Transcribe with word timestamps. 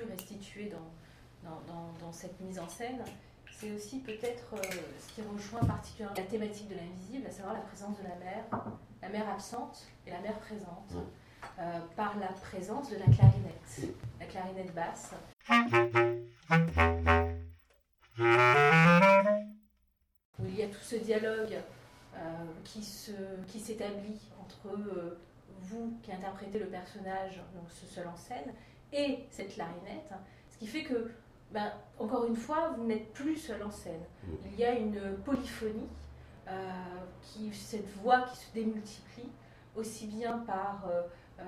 pu 0.00 0.10
restituer 0.10 0.70
dans, 0.70 1.50
dans, 2.00 2.12
cette 2.12 2.40
mise 2.40 2.58
en 2.58 2.68
scène, 2.68 3.02
c'est 3.50 3.70
aussi 3.72 4.00
peut-être 4.00 4.54
euh, 4.54 4.58
ce 4.98 5.14
qui 5.14 5.22
rejoint 5.22 5.60
particulièrement 5.60 6.16
la 6.16 6.24
thématique 6.24 6.68
de 6.68 6.74
l'invisible, 6.74 7.26
à 7.26 7.30
savoir 7.30 7.54
la 7.54 7.60
présence 7.60 7.96
de 7.98 8.02
la 8.02 8.16
mère, 8.16 8.44
la 9.02 9.08
mère 9.08 9.28
absente 9.28 9.86
et 10.06 10.10
la 10.10 10.20
mère 10.20 10.38
présente, 10.38 10.92
euh, 11.58 11.78
par 11.96 12.18
la 12.18 12.28
présence 12.28 12.90
de 12.90 12.96
la 12.96 13.04
clarinette, 13.04 13.94
la 14.18 14.26
clarinette 14.26 14.74
basse. 14.74 15.12
Où 20.38 20.46
il 20.46 20.56
y 20.56 20.62
a 20.62 20.68
tout 20.68 20.82
ce 20.82 20.96
dialogue 20.96 21.56
euh, 22.16 22.44
qui 22.64 22.82
s'établit 22.82 24.14
qui 24.14 24.32
entre 24.40 24.78
vous 25.60 25.98
qui 26.02 26.12
interprétez 26.12 26.58
le 26.58 26.66
personnage, 26.66 27.36
donc 27.54 27.70
ce 27.70 27.86
seul 27.86 28.08
en 28.08 28.16
scène, 28.16 28.52
et 28.92 29.24
cette 29.30 29.54
clarinette, 29.54 30.10
ce 30.50 30.58
qui 30.58 30.66
fait 30.66 30.84
que, 30.84 31.10
ben, 31.52 31.72
encore 31.98 32.26
une 32.26 32.36
fois, 32.36 32.74
vous 32.76 32.84
n'êtes 32.84 33.12
plus 33.12 33.36
seul 33.36 33.62
en 33.62 33.70
scène. 33.70 34.02
Mm. 34.24 34.32
Il 34.52 34.58
y 34.58 34.64
a 34.64 34.72
une 34.72 35.16
polyphonie, 35.24 35.88
euh, 36.48 36.70
qui, 37.22 37.52
cette 37.52 37.88
voix 38.02 38.22
qui 38.22 38.36
se 38.38 38.52
démultiplie, 38.54 39.30
aussi 39.76 40.06
bien 40.06 40.38
par 40.38 40.84
euh, 40.90 41.02
euh, 41.38 41.44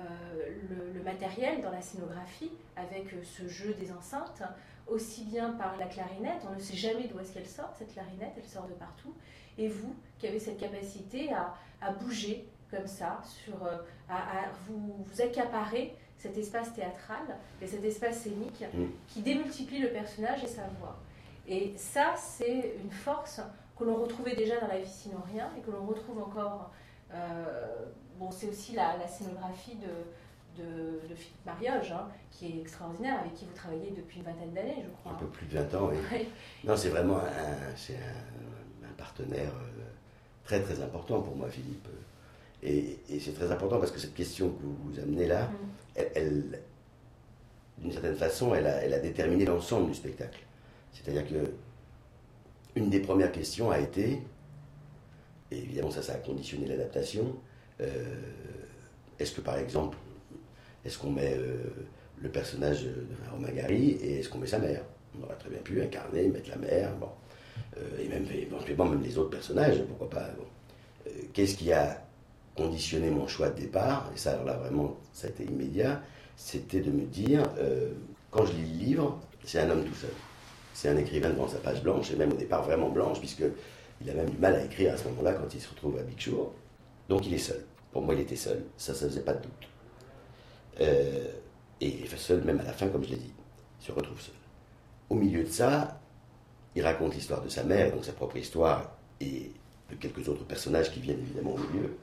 le, 0.69 0.93
le, 0.93 1.03
matériel 1.03 1.61
dans 1.61 1.71
la 1.71 1.81
scénographie, 1.81 2.51
avec 2.77 3.07
ce 3.23 3.47
jeu 3.47 3.73
des 3.73 3.91
enceintes, 3.91 4.43
aussi 4.87 5.25
bien 5.25 5.51
par 5.53 5.75
la 5.77 5.87
clarinette, 5.87 6.41
on 6.49 6.55
ne 6.55 6.59
sait 6.59 6.77
jamais 6.77 7.07
d'où 7.07 7.19
est-ce 7.19 7.33
qu'elle 7.33 7.47
sort, 7.47 7.73
cette 7.77 7.91
clarinette, 7.91 8.33
elle 8.37 8.47
sort 8.47 8.67
de 8.67 8.73
partout, 8.73 9.13
et 9.57 9.67
vous 9.67 9.95
qui 10.19 10.27
avez 10.27 10.39
cette 10.39 10.59
capacité 10.59 11.33
à, 11.33 11.53
à 11.81 11.91
bouger 11.91 12.47
comme 12.71 12.87
ça, 12.87 13.19
sur, 13.25 13.65
à, 14.07 14.15
à 14.15 14.51
vous, 14.65 15.03
vous 15.05 15.21
accaparer 15.21 15.95
cet 16.23 16.37
espace 16.37 16.73
théâtral 16.73 17.37
et 17.61 17.67
cet 17.67 17.83
espace 17.83 18.19
scénique 18.21 18.63
mm. 18.73 18.85
qui 19.09 19.21
démultiplie 19.21 19.79
le 19.79 19.89
personnage 19.89 20.41
et 20.41 20.47
sa 20.47 20.63
voix. 20.79 20.97
Et 21.45 21.73
ça, 21.75 22.13
c'est 22.17 22.77
une 22.81 22.91
force 22.91 23.41
que 23.77 23.83
l'on 23.83 23.95
retrouvait 23.95 24.35
déjà 24.35 24.57
dans 24.61 24.67
La 24.67 24.79
vie 24.79 24.89
sinon 24.89 25.17
rien 25.29 25.49
et 25.57 25.61
que 25.61 25.71
l'on 25.71 25.85
retrouve 25.85 26.19
encore. 26.19 26.71
Euh, 27.13 27.85
bon, 28.17 28.31
c'est 28.31 28.47
aussi 28.47 28.71
la, 28.71 29.05
scénographie 29.05 29.75
de, 29.75 30.63
de, 30.63 31.13
Philippe 31.13 31.45
Marioge, 31.45 31.91
hein, 31.91 32.07
qui 32.31 32.45
est 32.45 32.61
extraordinaire, 32.61 33.19
avec 33.19 33.33
qui 33.33 33.43
vous 33.43 33.53
travaillez 33.53 33.91
depuis 33.91 34.19
une 34.19 34.25
vingtaine 34.25 34.53
d'années, 34.53 34.81
je 34.81 34.89
crois. 35.01 35.11
Un 35.11 35.15
peu 35.15 35.27
plus 35.27 35.45
de 35.45 35.59
20 35.59 35.75
ans, 35.75 35.89
oui. 36.13 36.27
Non, 36.63 36.77
c'est 36.77 36.89
vraiment 36.89 37.17
un, 37.17 37.19
un, 37.19 38.87
un 38.89 38.93
partenaire 38.97 39.51
euh, 39.51 39.83
très 40.45 40.61
très 40.61 40.81
important 40.81 41.21
pour 41.21 41.35
moi, 41.35 41.49
Philippe. 41.49 41.89
Et, 42.65 42.97
c'est 43.19 43.33
très 43.33 43.51
important 43.51 43.77
parce 43.77 43.91
que 43.91 43.99
cette 43.99 44.15
question 44.15 44.49
que 44.49 44.63
vous, 44.63 44.77
vous 44.85 44.99
amenez 44.99 45.27
là, 45.27 45.47
mm. 45.47 45.82
D'une 47.77 47.91
certaine 47.91 48.15
façon, 48.15 48.55
elle 48.55 48.67
a, 48.67 48.99
déterminé 48.99 49.45
l'ensemble 49.45 49.87
du 49.87 49.95
spectacle. 49.95 50.39
C'est-à-dire 50.91 51.27
que 51.27 51.51
une 52.75 52.89
des 52.89 52.99
premières 52.99 53.31
questions 53.31 53.69
a 53.71 53.79
été, 53.79 54.19
et 55.51 55.57
évidemment 55.57 55.91
ça, 55.91 56.01
ça 56.01 56.13
a 56.13 56.17
conditionné 56.17 56.65
l'adaptation, 56.65 57.35
euh, 57.81 57.85
est-ce 59.19 59.33
que 59.33 59.41
par 59.41 59.57
exemple, 59.57 59.97
est-ce 60.85 60.97
qu'on 60.97 61.11
met 61.11 61.35
euh, 61.37 61.57
le 62.19 62.29
personnage 62.29 62.83
de 62.83 63.05
Romain 63.31 63.51
Gary 63.51 63.91
et 63.91 64.19
est-ce 64.19 64.29
qu'on 64.29 64.39
met 64.39 64.47
sa 64.47 64.59
mère? 64.59 64.83
On 65.19 65.23
aurait 65.23 65.35
très 65.35 65.49
bien 65.49 65.59
pu 65.59 65.81
incarner, 65.81 66.27
mettre 66.29 66.49
la 66.49 66.57
mère, 66.57 66.95
bon. 66.95 67.09
Euh, 67.77 68.03
et 68.03 68.07
même 68.07 68.25
éventuellement 68.31 68.85
même 68.85 69.03
les 69.03 69.17
autres 69.17 69.29
personnages, 69.29 69.83
pourquoi 69.83 70.09
pas. 70.09 70.29
Qu'est-ce 71.33 71.55
qui 71.55 71.71
a 71.71 72.03
conditionner 72.55 73.09
mon 73.09 73.27
choix 73.27 73.49
de 73.49 73.59
départ, 73.59 74.09
et 74.13 74.17
ça 74.17 74.41
là 74.43 74.53
vraiment 74.53 74.97
ça 75.11 75.27
a 75.27 75.29
été 75.29 75.43
immédiat, 75.43 76.01
c'était 76.35 76.81
de 76.81 76.91
me 76.91 77.05
dire, 77.05 77.43
euh, 77.57 77.91
quand 78.31 78.45
je 78.45 78.53
lis 78.53 78.61
le 78.61 78.85
livre, 78.85 79.19
c'est 79.43 79.59
un 79.59 79.69
homme 79.69 79.83
tout 79.83 79.95
seul. 79.95 80.11
C'est 80.73 80.89
un 80.89 80.97
écrivain 80.97 81.29
devant 81.29 81.47
sa 81.47 81.57
page 81.57 81.83
blanche, 81.83 82.11
et 82.11 82.15
même 82.15 82.31
au 82.31 82.35
départ 82.35 82.63
vraiment 82.63 82.89
blanche, 82.89 83.19
puisque 83.19 83.43
il 84.01 84.09
a 84.09 84.13
même 84.13 84.29
du 84.29 84.37
mal 84.37 84.55
à 84.55 84.63
écrire 84.63 84.93
à 84.93 84.97
ce 84.97 85.07
moment-là 85.09 85.33
quand 85.33 85.53
il 85.53 85.61
se 85.61 85.69
retrouve 85.69 85.97
à 85.97 86.03
Big 86.03 86.19
Shore. 86.19 86.51
Donc 87.09 87.25
il 87.27 87.33
est 87.33 87.39
seul. 87.39 87.63
Pour 87.91 88.01
moi, 88.01 88.15
il 88.15 88.21
était 88.21 88.35
seul. 88.35 88.63
Ça, 88.75 88.93
ça 88.93 89.07
faisait 89.07 89.21
pas 89.21 89.33
de 89.33 89.43
doute. 89.43 89.69
Euh, 90.81 91.27
et 91.79 91.87
il 91.87 92.03
est 92.03 92.17
seul 92.17 92.43
même 92.43 92.59
à 92.59 92.63
la 92.63 92.73
fin, 92.73 92.87
comme 92.87 93.03
je 93.03 93.09
l'ai 93.09 93.17
dit. 93.17 93.33
Il 93.79 93.85
se 93.85 93.91
retrouve 93.91 94.19
seul. 94.19 94.33
Au 95.09 95.15
milieu 95.15 95.43
de 95.43 95.49
ça, 95.49 96.01
il 96.75 96.83
raconte 96.83 97.13
l'histoire 97.13 97.41
de 97.41 97.49
sa 97.49 97.63
mère, 97.63 97.93
donc 97.93 98.03
sa 98.03 98.13
propre 98.13 98.37
histoire, 98.37 98.97
et 99.21 99.51
de 99.91 99.95
quelques 99.95 100.27
autres 100.27 100.45
personnages 100.45 100.91
qui 100.91 100.99
viennent 100.99 101.19
évidemment 101.19 101.53
au 101.53 101.59
milieu. 101.59 101.95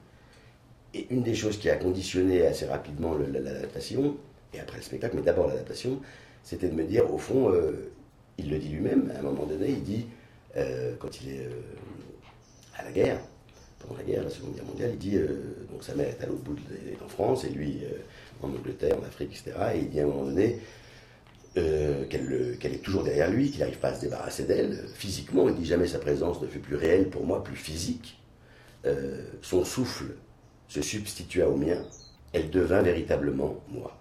Et 0.94 1.06
une 1.10 1.22
des 1.22 1.34
choses 1.34 1.58
qui 1.58 1.70
a 1.70 1.76
conditionné 1.76 2.46
assez 2.46 2.66
rapidement 2.66 3.14
l'adaptation, 3.14 4.16
et 4.52 4.60
après 4.60 4.78
le 4.78 4.82
spectacle, 4.82 5.16
mais 5.16 5.22
d'abord 5.22 5.46
l'adaptation, 5.48 6.00
c'était 6.42 6.68
de 6.68 6.74
me 6.74 6.84
dire, 6.84 7.12
au 7.12 7.18
fond, 7.18 7.52
euh, 7.52 7.92
il 8.38 8.50
le 8.50 8.58
dit 8.58 8.68
lui-même, 8.68 9.12
à 9.14 9.20
un 9.20 9.22
moment 9.22 9.46
donné, 9.46 9.70
il 9.70 9.82
dit, 9.82 10.06
euh, 10.56 10.94
quand 10.98 11.20
il 11.20 11.30
est 11.30 11.44
euh, 11.44 11.60
à 12.76 12.84
la 12.84 12.90
guerre, 12.90 13.20
pendant 13.78 13.96
la 13.96 14.02
guerre, 14.02 14.24
la 14.24 14.30
Seconde 14.30 14.54
Guerre 14.54 14.64
mondiale, 14.64 14.90
il 14.92 14.98
dit, 14.98 15.16
donc 15.70 15.82
sa 15.82 15.94
mère 15.94 16.08
est 16.08 16.22
à 16.22 16.26
l'autre 16.26 16.42
bout, 16.42 16.54
de, 16.54 16.90
est 16.92 17.02
en 17.02 17.08
France, 17.08 17.44
et 17.44 17.48
lui 17.48 17.82
en 18.42 18.48
Angleterre, 18.48 18.98
en 19.00 19.06
Afrique, 19.06 19.30
etc. 19.30 19.56
Et 19.74 19.78
il 19.78 19.90
dit 19.90 20.00
à 20.00 20.02
un 20.02 20.06
moment 20.06 20.24
donné 20.24 20.58
qu'elle 21.54 22.74
est 22.74 22.82
toujours 22.82 23.04
derrière 23.04 23.30
lui, 23.30 23.50
qu'il 23.50 23.60
n'arrive 23.60 23.78
pas 23.78 23.88
à 23.88 23.94
se 23.94 24.02
débarrasser 24.02 24.44
d'elle 24.44 24.84
physiquement. 24.94 25.48
Il 25.48 25.54
dit 25.54 25.64
jamais 25.64 25.86
sa 25.86 25.98
présence 25.98 26.42
ne 26.42 26.46
fait 26.46 26.58
plus 26.58 26.76
réelle 26.76 27.08
pour 27.08 27.24
moi, 27.24 27.42
plus 27.42 27.56
physique. 27.56 28.20
son 29.40 29.64
souffle 29.64 30.12
se 30.70 30.80
substitua 30.82 31.48
au 31.48 31.56
mien, 31.56 31.82
elle 32.32 32.48
devint 32.48 32.80
véritablement 32.80 33.56
moi. 33.68 34.00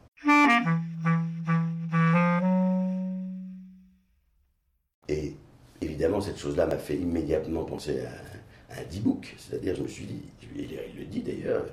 Et 5.08 5.34
évidemment, 5.82 6.22
cette 6.22 6.38
chose-là 6.38 6.68
m'a 6.68 6.78
fait 6.78 6.96
immédiatement 6.96 7.66
penser 7.66 8.02
à, 8.02 8.80
un 8.80 8.84
D-book, 8.84 9.36
c'est-à-dire, 9.40 9.76
je 9.76 9.82
me 9.82 9.88
suis 9.88 10.06
dit, 10.06 10.22
il, 10.56 10.70
le 10.96 11.06
dit 11.06 11.22
d'ailleurs 11.22 11.66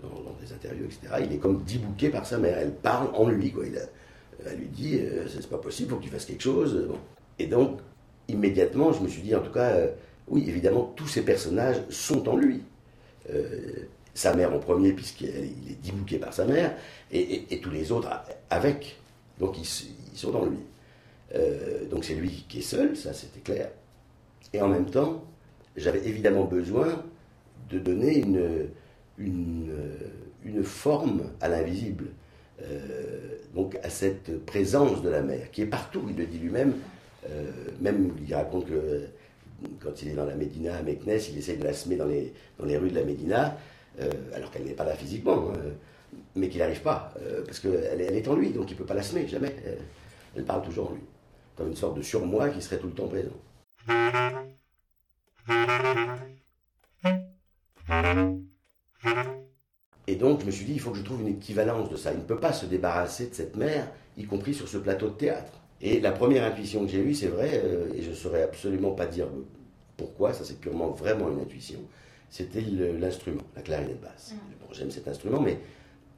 dans, 0.00 0.36
des 0.40 0.52
interviews, 0.52 0.84
etc., 0.84 1.24
il 1.24 1.32
est 1.32 1.38
comme 1.38 1.64
D-booké 1.64 2.10
par 2.10 2.24
sa 2.24 2.38
mère, 2.38 2.56
elle 2.56 2.72
parle 2.72 3.08
en 3.14 3.28
lui, 3.28 3.50
quoi. 3.50 3.64
Elle 4.46 4.58
lui 4.58 4.68
dit, 4.68 5.00
euh, 5.00 5.26
c'est 5.26 5.48
pas 5.48 5.58
possible, 5.58 5.90
faut 5.90 5.96
que 5.96 6.04
tu 6.04 6.10
fasses 6.10 6.24
quelque 6.24 6.44
chose. 6.44 6.88
Et 7.40 7.48
donc, 7.48 7.80
immédiatement, 8.28 8.92
je 8.92 9.02
me 9.02 9.08
suis 9.08 9.22
dit, 9.22 9.34
en 9.34 9.40
tout 9.40 9.50
cas, 9.50 9.70
euh, 9.70 9.88
oui, 10.28 10.44
évidemment, 10.46 10.92
tous 10.94 11.08
ces 11.08 11.22
personnages 11.22 11.82
sont 11.90 12.28
en 12.28 12.36
lui. 12.36 12.62
Euh, 13.30 13.88
sa 14.16 14.34
mère 14.34 14.52
en 14.52 14.58
premier, 14.58 14.92
puisqu'il 14.92 15.28
est 15.28 15.84
débouqué 15.84 16.18
par 16.18 16.32
sa 16.32 16.46
mère, 16.46 16.74
et, 17.12 17.60
tous 17.62 17.70
les 17.70 17.92
autres 17.92 18.08
avec. 18.48 18.96
Donc 19.38 19.58
ils, 19.58 20.16
sont 20.16 20.30
dans 20.30 20.46
lui. 20.46 20.56
Euh, 21.34 21.86
donc 21.90 22.04
c'est 22.04 22.14
lui 22.14 22.46
qui 22.48 22.60
est 22.60 22.62
seul, 22.62 22.96
ça 22.96 23.12
c'était 23.12 23.40
clair. 23.40 23.68
Et 24.54 24.60
en 24.62 24.68
même 24.68 24.86
temps, 24.86 25.22
j'avais 25.76 26.06
évidemment 26.08 26.44
besoin 26.44 27.04
de 27.68 27.78
donner 27.78 28.16
une, 28.16 28.68
une, 29.18 30.64
forme 30.64 31.24
à 31.42 31.48
l'invisible. 31.48 32.06
Euh, 32.62 33.36
donc 33.54 33.76
à 33.82 33.90
cette 33.90 34.46
présence 34.46 35.02
de 35.02 35.10
la 35.10 35.20
mère, 35.20 35.50
qui 35.50 35.60
est 35.60 35.66
partout, 35.66 36.02
il 36.08 36.16
le 36.16 36.24
dit 36.24 36.38
lui-même, 36.38 36.72
euh, 37.28 37.50
même 37.82 38.12
il 38.26 38.34
raconte 38.34 38.66
que 38.66 39.08
quand 39.80 40.02
il 40.02 40.08
est 40.08 40.14
dans 40.14 40.24
la 40.24 40.34
Médina 40.34 40.76
à 40.76 40.82
Meknes, 40.82 41.20
il 41.30 41.38
essaie 41.38 41.56
de 41.56 41.64
la 41.64 41.74
semer 41.74 41.96
dans 41.96 42.06
les, 42.06 42.32
dans 42.58 42.64
les 42.64 42.78
rues 42.78 42.90
de 42.90 42.94
la 42.94 43.04
Médina, 43.04 43.58
euh, 44.00 44.10
alors 44.34 44.50
qu'elle 44.50 44.64
n'est 44.64 44.74
pas 44.74 44.84
là 44.84 44.94
physiquement, 44.94 45.50
hein, 45.52 45.58
mais 46.34 46.48
qu'il 46.48 46.60
n'arrive 46.60 46.82
pas, 46.82 47.12
euh, 47.20 47.42
parce 47.44 47.60
qu'elle 47.60 47.98
elle 48.00 48.16
est 48.16 48.28
en 48.28 48.34
lui, 48.34 48.50
donc 48.50 48.70
il 48.70 48.74
ne 48.74 48.78
peut 48.78 48.84
pas 48.84 48.94
la 48.94 49.02
semer, 49.02 49.26
jamais. 49.26 49.54
Elle, 50.36 50.44
parle 50.44 50.62
toujours 50.62 50.90
en 50.90 50.94
lui, 50.94 51.02
comme 51.56 51.68
une 51.68 51.76
sorte 51.76 51.96
de 51.96 52.02
surmoi 52.02 52.50
qui 52.50 52.60
serait 52.60 52.78
tout 52.78 52.88
le 52.88 52.92
temps 52.92 53.08
présent. 53.08 53.30
Et 60.08 60.14
donc, 60.14 60.40
je 60.40 60.46
me 60.46 60.50
suis 60.50 60.64
dit, 60.64 60.74
il 60.74 60.80
faut 60.80 60.92
que 60.92 60.98
je 60.98 61.02
trouve 61.02 61.20
une 61.22 61.28
équivalence 61.28 61.90
de 61.90 61.96
ça. 61.96 62.12
Il 62.12 62.18
ne 62.18 62.24
peut 62.24 62.38
pas 62.38 62.52
se 62.52 62.66
débarrasser 62.66 63.28
de 63.28 63.34
cette 63.34 63.56
mère, 63.56 63.90
y 64.16 64.24
compris 64.24 64.54
sur 64.54 64.68
ce 64.68 64.78
plateau 64.78 65.08
de 65.08 65.14
théâtre. 65.14 65.52
Et 65.80 66.00
la 66.00 66.12
première 66.12 66.44
intuition 66.44 66.84
que 66.84 66.90
j'ai 66.90 67.00
eue, 67.00 67.14
c'est 67.14 67.26
vrai, 67.26 67.62
euh, 67.64 67.92
et 67.94 68.02
je 68.02 68.10
ne 68.10 68.14
saurais 68.14 68.42
absolument 68.42 68.92
pas 68.92 69.06
dire 69.06 69.26
pourquoi, 69.96 70.32
ça 70.32 70.44
c'est 70.44 70.60
purement 70.60 70.90
vraiment 70.90 71.30
une 71.30 71.40
intuition, 71.40 71.80
c'était 72.30 72.60
l'instrument, 72.60 73.42
la 73.54 73.62
clarinette 73.62 74.00
basse. 74.00 74.34
Mm. 74.34 74.74
j'aime 74.74 74.90
cet 74.90 75.08
instrument, 75.08 75.40
mais 75.40 75.58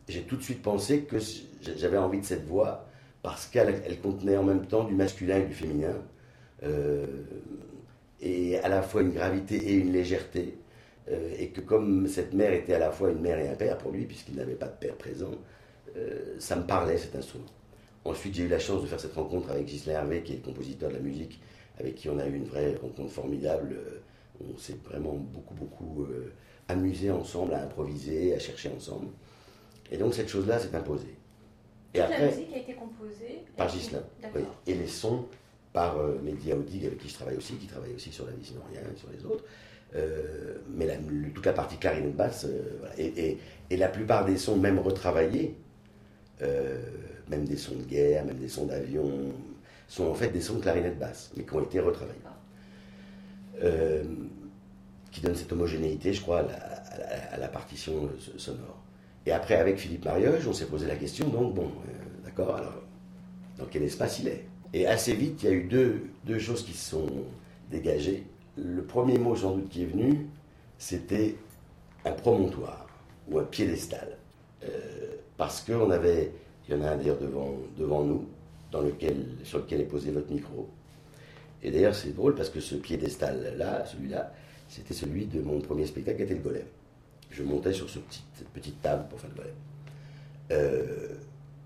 j'ai 0.08 0.22
tout 0.22 0.37
de 0.37 0.43
suite 0.43 0.62
pensé 0.62 1.02
que 1.02 1.16
j'avais 1.76 1.99
envie 1.99 2.20
de 2.20 2.25
cette 2.25 2.46
voix 2.46 2.87
parce 3.22 3.46
qu'elle 3.46 4.00
contenait 4.00 4.37
en 4.37 4.44
même 4.44 4.66
temps 4.66 4.84
du 4.84 4.94
masculin 4.94 5.38
et 5.38 5.46
du 5.46 5.55
féminin, 5.55 5.94
euh, 6.62 7.06
et 8.20 8.58
à 8.58 8.69
la 8.69 8.82
fois 8.82 9.02
une 9.02 9.10
gravité 9.10 9.56
et 9.56 9.75
une 9.75 9.93
légèreté, 9.93 10.56
euh, 11.10 11.34
et 11.38 11.49
que 11.49 11.60
comme 11.60 12.06
cette 12.06 12.32
mère 12.32 12.52
était 12.52 12.75
à 12.75 12.78
la 12.78 12.90
fois 12.90 13.11
une 13.11 13.20
mère 13.20 13.38
et 13.38 13.49
un 13.49 13.54
père 13.54 13.76
pour 13.78 13.93
lui, 13.93 14.04
puisqu'il 14.04 14.37
n'avait 14.37 14.54
pas 14.54 14.66
de 14.66 14.76
père 14.76 14.94
présent, 14.94 15.32
euh, 15.96 16.37
ça 16.38 16.56
me 16.56 16.66
parlait 16.66 16.96
cet 16.96 17.16
instrument. 17.16 17.46
Ensuite, 18.04 18.34
j'ai 18.34 18.44
eu 18.44 18.49
la 18.49 18.58
chance 18.58 18.82
de 18.82 18.87
faire 18.87 19.00
cette 19.00 19.14
rencontre 19.14 19.50
avec 19.50 19.66
Ghislain 19.66 19.94
Hervé, 19.94 20.22
qui 20.22 20.32
est 20.32 20.37
le 20.37 20.43
compositeur 20.43 20.88
de 20.88 20.94
la 20.94 21.00
musique, 21.00 21.40
avec 21.78 21.96
qui 21.96 22.08
on 22.08 22.19
a 22.19 22.26
eu 22.26 22.34
une 22.34 22.44
vraie 22.44 22.75
rencontre 22.81 23.11
formidable 23.12 23.76
on 24.40 24.56
s'est 24.58 24.76
vraiment 24.85 25.14
beaucoup, 25.14 25.55
beaucoup 25.55 26.05
euh, 26.05 26.32
amusé 26.69 27.11
ensemble, 27.11 27.55
à 27.55 27.62
improviser, 27.62 28.35
à 28.35 28.38
chercher 28.38 28.70
ensemble. 28.75 29.08
Et 29.90 29.96
donc 29.96 30.14
cette 30.14 30.29
chose-là 30.29 30.58
s'est 30.58 30.75
imposée. 30.75 31.17
Et 31.94 32.00
Toute 32.00 32.11
la 32.11 32.26
musique 32.26 32.52
a 32.55 32.58
été 32.58 32.75
composée 32.75 33.44
par 33.56 33.69
Gislain. 33.69 34.02
Et 34.67 34.75
les 34.75 34.87
sons 34.87 35.25
par 35.73 35.99
euh, 35.99 36.19
Mehdi 36.23 36.52
avec 36.52 36.99
qui 36.99 37.08
je 37.08 37.14
travaille 37.14 37.37
aussi, 37.37 37.55
qui 37.55 37.67
travaille 37.67 37.94
aussi 37.94 38.12
sur 38.12 38.26
la 38.26 38.32
vie 38.32 38.44
sinon 38.44 38.61
rien, 38.70 38.81
sur 38.96 39.08
les 39.11 39.25
autres. 39.25 39.44
Euh, 39.96 40.58
mais 40.69 40.87
toute 41.35 41.46
la 41.46 41.52
partie 41.52 41.79
clarinette 41.79 42.14
basse, 42.14 42.46
euh, 42.46 43.38
et, 43.70 43.76
la 43.76 43.88
plupart 43.88 44.25
des 44.25 44.37
sons, 44.37 44.56
même 44.56 44.79
retravaillés, 44.79 45.56
même 46.40 47.44
des 47.44 47.56
sons 47.56 47.75
de 47.75 47.85
guerre, 47.85 48.25
même 48.25 48.38
des 48.38 48.49
sons 48.49 48.67
d'avion, 48.67 49.11
sont 49.87 50.06
en 50.06 50.14
fait 50.14 50.29
des 50.29 50.40
sons 50.40 50.55
de 50.55 50.61
clarinette 50.61 50.99
basse, 50.99 51.31
mais 51.37 51.44
qui 51.44 51.55
ont 51.55 51.62
été 51.62 51.81
retravaillés. 51.81 52.20
Qui 55.10 55.20
donnent 55.20 55.34
cette 55.34 55.52
homogénéité, 55.52 56.12
je 56.12 56.20
crois, 56.20 56.40
à 57.32 57.37
la, 57.38 57.49
partition 57.49 58.08
sonore. 58.37 58.78
Et 59.26 59.32
après, 59.32 59.56
avec 59.56 59.78
Philippe 59.78 60.05
Marioche, 60.05 60.46
on 60.46 60.52
s'est 60.52 60.66
posé 60.66 60.87
la 60.87 60.96
question, 60.96 61.28
donc 61.28 61.55
bon, 61.55 61.70
d'accord, 62.25 62.56
alors, 62.56 62.82
dans 63.58 63.66
quel 63.66 63.82
espace 63.82 64.20
il 64.20 64.28
est? 64.28 64.44
Et 64.72 64.87
assez 64.87 65.14
vite, 65.14 65.43
il 65.43 65.49
y 65.49 65.52
a 65.52 65.55
eu 65.55 65.64
deux, 65.64 66.02
deux 66.25 66.38
choses 66.38 66.64
qui 66.64 66.72
se 66.72 66.90
sont 66.90 67.08
dégagées 67.70 68.25
le 68.64 68.82
premier 68.82 69.19
mot 69.19 69.37
sans 69.37 69.56
doute 69.56 69.69
qui 69.69 69.82
est 69.82 69.87
venu, 69.87 70.26
c'était 70.78 71.37
un 72.04 72.12
promontoire 72.12 72.87
ou 73.31 73.38
un 73.38 73.44
piédestal. 73.44 74.16
Euh, 74.64 74.69
parce 75.37 75.61
qu'on 75.61 75.90
avait, 75.90 76.32
il 76.69 76.75
y 76.75 76.78
en 76.78 76.82
a 76.82 76.90
un 76.90 76.96
d'ailleurs 76.96 77.19
devant, 77.19 77.54
devant 77.76 78.04
nous, 78.04 78.26
sur 79.44 79.58
lequel 79.58 79.81
est 79.81 79.84
posé 79.84 80.11
votre 80.11 80.31
micro. 80.31 80.69
Et 81.62 81.70
d'ailleurs, 81.70 81.94
c'est 81.94 82.14
drôle 82.14 82.34
parce 82.34 82.50
que 82.50 82.60
ce 82.60 82.75
piédestal-là, 82.75 83.84
celui-là, 83.87 84.32
c'était 84.69 84.94
celui 84.94 85.26
de 85.26 85.40
mon 85.40 85.60
premier 85.60 85.87
spectacle 85.87 86.19
qui 86.19 86.22
était 86.25 86.34
le 86.34 86.40
golem. 86.40 86.66
Je 87.31 87.43
montais 87.43 87.72
sur 87.72 87.88
ce 87.90 87.99
petit, 87.99 88.22
cette 88.37 88.49
petite 88.49 88.81
table 88.81 89.06
pour 89.08 89.20
faire 89.20 89.31
le 89.31 89.37
golem. 89.37 89.55
Euh, 90.50 91.08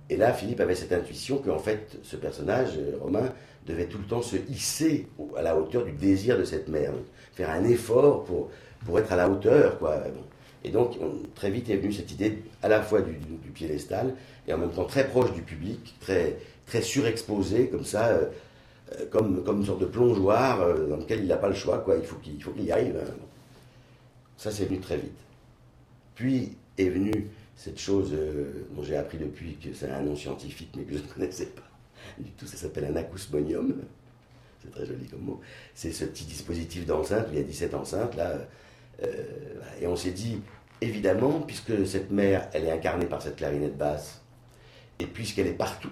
et 0.08 0.16
là, 0.16 0.32
Philippe 0.32 0.60
avait 0.60 0.74
cette 0.74 0.92
intuition 0.92 1.38
qu'en 1.38 1.58
fait, 1.58 1.98
ce 2.02 2.16
personnage, 2.16 2.70
euh, 2.76 2.96
Romain, 3.00 3.32
devait 3.66 3.86
tout 3.86 3.98
le 3.98 4.04
temps 4.04 4.22
se 4.22 4.36
hisser 4.48 5.08
à 5.36 5.42
la 5.42 5.56
hauteur 5.56 5.84
du 5.84 5.92
désir 5.92 6.36
de 6.36 6.44
cette 6.44 6.68
mère, 6.68 6.92
faire 7.32 7.50
un 7.50 7.64
effort 7.64 8.24
pour, 8.24 8.50
pour 8.84 8.98
être 8.98 9.12
à 9.12 9.16
la 9.16 9.28
hauteur. 9.28 9.78
Quoi. 9.78 10.02
Et 10.64 10.70
donc, 10.70 10.98
très 11.34 11.50
vite 11.50 11.70
est 11.70 11.76
venue 11.76 11.92
cette 11.92 12.10
idée 12.12 12.38
à 12.62 12.68
la 12.68 12.82
fois 12.82 13.00
du, 13.02 13.14
piédestal 13.54 14.14
et 14.48 14.52
en 14.52 14.58
même 14.58 14.70
temps 14.70 14.84
très 14.84 15.06
proche 15.06 15.32
du 15.32 15.42
public, 15.42 15.94
très, 16.00 16.38
très 16.66 16.80
surexposé, 16.80 17.68
comme 17.68 17.84
ça, 17.84 18.08
euh, 18.08 18.26
comme, 19.11 19.43
comme 19.43 19.58
une 19.58 19.67
sorte 19.67 19.81
de 19.81 19.87
plongeoir 19.87 20.58
dans 20.88 20.96
lequel 20.96 21.20
il 21.20 21.26
n'a 21.26 21.37
pas 21.37 21.49
le 21.49 21.55
choix, 21.55 21.79
quoi. 21.79 21.96
il 21.96 22.05
faut 22.05 22.17
qu'il 22.17 22.64
y 22.64 22.73
arrive. 22.73 22.96
Hein. 22.96 23.11
Ça, 24.37 24.50
c'est 24.50 24.67
venu 24.67 24.81
très 24.81 24.96
vite. 24.96 25.17
Puis 26.14 26.56
est 26.79 26.88
venue 26.88 27.31
cette 27.56 27.79
chose 27.79 28.11
euh, 28.12 28.67
dont 28.75 28.82
j'ai 28.82 28.96
appris 28.96 29.19
depuis 29.19 29.56
que 29.56 29.73
c'est 29.75 29.90
un 29.90 30.02
nom 30.02 30.17
scientifique 30.17 30.73
mais 30.76 30.84
que 30.84 30.94
je 30.94 31.02
ne 31.02 31.06
connaissais 31.06 31.46
pas 31.46 31.62
du 32.19 32.31
tout, 32.31 32.46
ça 32.46 32.56
s'appelle 32.56 32.84
un 32.87 32.96
acousmonium. 32.96 33.75
C'est 34.62 34.70
très 34.70 34.87
joli 34.87 35.06
comme 35.06 35.23
mot. 35.23 35.40
C'est 35.75 35.93
ce 35.93 36.05
petit 36.05 36.25
dispositif 36.25 36.87
d'enceinte, 36.87 37.26
il 37.32 37.38
y 37.38 37.40
a 37.40 37.44
17 37.44 37.75
enceintes 37.75 38.17
là. 38.17 38.38
Euh, 39.02 39.25
et 39.81 39.87
on 39.87 39.96
s'est 39.96 40.11
dit, 40.11 40.40
évidemment, 40.81 41.40
puisque 41.40 41.87
cette 41.87 42.11
mère, 42.11 42.49
elle 42.52 42.64
est 42.64 42.70
incarnée 42.70 43.06
par 43.06 43.23
cette 43.23 43.37
clarinette 43.37 43.76
basse, 43.76 44.20
et 44.99 45.06
puisqu'elle 45.06 45.46
est 45.46 45.55
partout, 45.55 45.90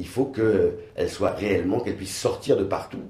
il 0.00 0.08
faut 0.08 0.26
qu'elle 0.26 1.08
soit 1.08 1.30
réellement, 1.30 1.80
qu'elle 1.80 1.96
puisse 1.96 2.16
sortir 2.16 2.56
de 2.56 2.64
partout. 2.64 3.04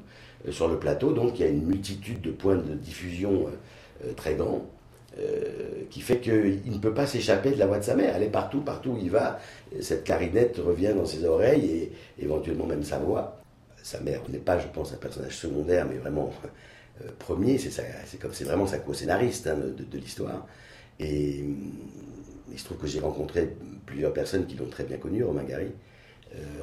Euh, 0.47 0.53
sur 0.53 0.69
le 0.69 0.79
plateau. 0.79 1.13
Donc 1.13 1.39
il 1.39 1.43
y 1.43 1.45
a 1.45 1.51
une 1.51 1.65
multitude 1.65 2.21
de 2.21 2.31
points 2.31 2.57
de 2.57 2.75
diffusion 2.75 3.47
euh, 3.47 4.07
euh, 4.07 4.13
très 4.15 4.35
grands. 4.35 4.67
qui 5.91 6.01
fait 6.01 6.21
qu'il 6.21 6.73
ne 6.73 6.79
peut 6.79 6.95
pas 6.95 7.07
s'échapper 7.07 7.51
de 7.51 7.59
la 7.59 7.67
voix 7.67 7.79
de 7.79 7.85
sa 7.85 7.95
mère. 7.95 8.15
Elle 8.17 8.23
est 8.23 8.31
partout, 8.31 8.61
partout 8.61 8.91
où 8.91 8.99
il 8.99 9.11
va. 9.11 9.39
Cette 9.81 10.05
clarinette 10.05 10.57
revient 10.59 10.95
dans 10.97 11.05
ses 11.05 11.25
oreilles 11.25 11.67
et 11.67 11.93
éventuellement 12.25 12.67
même 12.67 12.85
sa 12.85 12.99
voix. 12.99 13.43
Sa 13.83 14.01
mère 14.01 14.21
n'est 14.29 14.39
pas, 14.39 14.59
je 14.59 14.69
pense, 14.69 14.93
un 14.93 14.97
personnage 14.97 15.37
secondaire, 15.37 15.87
mais 15.91 15.97
vraiment 15.97 16.31
premier. 17.19 17.59
C'est 17.59 18.19
comme 18.21 18.33
c'est 18.33 18.45
vraiment 18.45 18.69
sa 18.69 18.79
co-scénariste 18.79 19.49
hein, 19.49 19.57
de, 19.57 19.99
l'histoire. 19.99 20.47
Et 21.01 21.45
il 22.53 22.59
se 22.59 22.65
trouve 22.65 22.79
que 22.79 22.87
j'ai 22.87 23.01
rencontré 23.01 23.57
plusieurs 23.87 24.13
personnes 24.13 24.47
qui 24.47 24.57
l'ont 24.57 24.71
très 24.71 24.85
bien 24.85 24.97
connu, 24.97 25.25
Romain 25.25 25.45
Gary, 25.45 25.73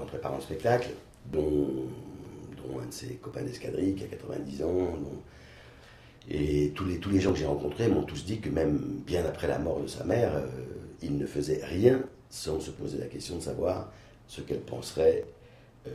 en 0.02 0.06
préparant 0.06 0.38
le 0.38 0.42
spectacle, 0.42 0.90
dont 1.32 1.88
un 2.82 2.86
de 2.86 2.94
ses 2.94 3.16
copains 3.16 3.44
d'escadrille 3.44 3.96
qui 3.96 4.04
a 4.04 4.08
90 4.08 4.64
ans. 4.64 4.98
Et 6.30 6.74
tous 6.76 6.86
les, 6.86 7.22
gens 7.22 7.32
que 7.32 7.40
j'ai 7.40 7.46
rencontrés 7.46 7.88
m'ont 7.88 8.04
tous 8.04 8.26
dit 8.26 8.40
que 8.40 8.50
même 8.50 9.02
bien 9.06 9.26
après 9.26 9.48
la 9.48 9.60
mort 9.60 9.80
de 9.80 9.88
sa 9.88 10.04
mère, 10.04 10.36
euh, 10.36 10.46
il 11.02 11.18
ne 11.18 11.26
faisait 11.26 11.64
rien 11.64 12.02
sans 12.30 12.60
se 12.60 12.72
poser 12.72 12.98
la 12.98 13.06
question 13.06 13.38
de 13.38 13.42
savoir 13.42 13.92
ce 14.28 14.42
qu'elle 14.42 14.60
penserait, 14.60 15.24
euh, 15.88 15.92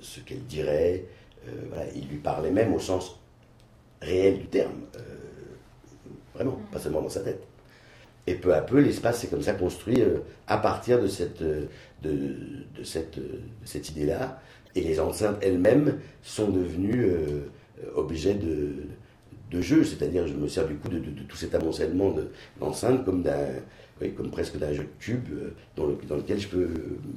ce 0.00 0.20
qu'elle 0.20 0.44
dirait. 0.46 1.04
Euh, 1.46 1.84
il 1.94 2.08
lui 2.08 2.18
parlait 2.18 2.50
même 2.50 2.74
au 2.74 2.80
sens 2.80 3.20
réel 4.00 4.38
du 4.38 4.46
terme. 4.46 4.80
vraiment, 6.34 6.58
pas 6.72 6.80
seulement 6.80 7.02
dans 7.02 7.08
sa 7.08 7.20
tête. 7.20 7.44
Et 8.26 8.34
peu 8.34 8.54
à 8.54 8.60
peu, 8.60 8.80
l'espace 8.80 9.20
s'est 9.20 9.28
comme 9.28 9.42
ça 9.42 9.52
construit 9.52 10.02
à 10.46 10.58
partir 10.58 11.00
de 11.02 11.08
cette, 11.08 11.42
de, 11.42 11.66
de 12.02 12.84
cette, 12.84 13.18
de 13.18 13.40
cette 13.64 13.90
idée-là. 13.90 14.40
Et 14.74 14.80
les 14.80 15.00
enceintes 15.00 15.38
elles-mêmes 15.42 15.98
sont 16.22 16.48
devenues 16.48 17.04
euh, 17.04 17.40
objets 17.94 18.34
de, 18.34 18.70
de 19.50 19.60
jeu, 19.60 19.84
c'est-à-dire 19.84 20.26
je 20.26 20.34
me 20.34 20.48
sers 20.48 20.66
du 20.66 20.76
coup 20.76 20.88
de, 20.88 20.98
tout 21.28 21.36
cet 21.36 21.54
amoncellement 21.54 22.14
d'enceintes 22.58 23.04
comme, 23.04 23.24
comme 24.16 24.30
presque 24.30 24.56
d'un 24.56 24.72
jeu 24.72 24.84
de 24.84 24.88
cube 24.98 25.28
euh, 25.32 25.54
dans, 25.76 25.88
dans, 26.08 26.16
lequel 26.16 26.38
je 26.40 26.48
peux 26.48 26.68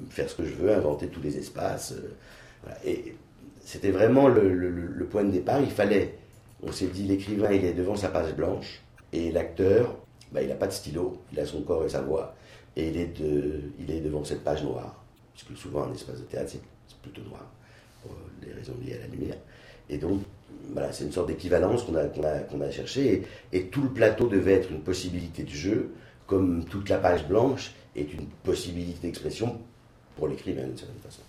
faire 0.10 0.30
ce 0.30 0.36
que 0.36 0.44
je 0.44 0.54
veux, 0.54 0.74
inventer 0.74 1.08
tous 1.08 1.22
les 1.22 1.38
espaces. 1.38 1.94
Euh, 1.94 2.72
Et 2.86 3.16
c'était 3.64 3.92
vraiment 3.92 4.28
le, 4.28 4.50
le, 4.54 5.06
point 5.06 5.24
de 5.24 5.32
départ. 5.32 5.62
Il 5.62 5.72
fallait, 5.72 6.16
on 6.62 6.72
s'est 6.72 6.88
dit, 6.88 7.04
l'écrivain 7.04 7.52
il 7.52 7.64
est 7.64 7.74
devant 7.74 7.96
sa 7.96 8.10
page 8.10 8.36
blanche 8.36 8.82
et 9.14 9.32
l'acteur, 9.32 9.96
bah, 10.36 10.42
il 10.42 10.50
n'a 10.50 10.56
pas 10.56 10.68
de 10.68 10.74
stylo, 10.74 11.18
il 11.32 11.40
a 11.40 11.46
son 11.46 11.62
corps 11.62 11.86
et 11.86 11.90
sa 11.90 12.02
voix, 12.02 12.36
et 12.76 12.90
il 12.90 12.98
est, 12.98 13.20
de, 13.20 13.62
il 13.80 13.90
est 13.90 14.02
devant 14.02 14.24
cette 14.26 14.44
page 14.44 14.64
noire. 14.64 15.02
Puisque 15.34 15.58
souvent 15.58 15.84
un 15.84 15.94
espace 15.94 16.20
de 16.20 16.26
théâtre, 16.26 16.52
c'est 16.52 16.98
plutôt 17.02 17.22
noir, 17.28 17.46
pour 18.04 18.12
des 18.42 18.52
raisons 18.52 18.74
liées 18.86 18.96
à 18.96 19.00
la 19.00 19.08
lumière. 19.08 19.38
Et 19.90 19.98
donc, 19.98 20.22
voilà, 20.74 20.92
c'est 20.92 21.06
une 21.06 21.12
sorte 21.12 21.28
d'équivalence 21.28 21.84
qu'on 21.84 21.96
a, 21.96 22.06
qu'on 22.06 22.62
a, 22.62 22.72
cherché. 22.72 23.24
Et, 23.54 23.68
tout 23.68 23.84
le 23.84 23.90
plateau 23.90 24.28
devait 24.28 24.54
être 24.54 24.72
une 24.72 24.82
possibilité 24.82 25.44
de 25.44 25.50
jeu, 25.50 25.94
comme 26.28 26.66
toute 26.66 26.90
la 26.90 26.98
page 26.98 27.28
blanche 27.28 27.72
est 27.96 28.12
une 28.14 28.26
possibilité 28.44 29.08
d'expression 29.08 29.58
pour 30.18 30.28
l'écrivain 30.28 30.64
d'une 30.64 30.78
certaine 30.78 31.00
façon. 31.02 31.22